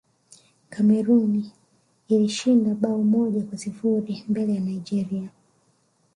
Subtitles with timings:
[0.69, 1.43] cameroon
[2.07, 5.29] ilishinda bao moja kwa sifuri mbele ya nigeria